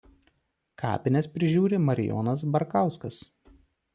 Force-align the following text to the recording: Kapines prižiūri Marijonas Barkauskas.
Kapines 0.83 1.27
prižiūri 1.35 1.79
Marijonas 1.83 2.45
Barkauskas. 2.57 3.21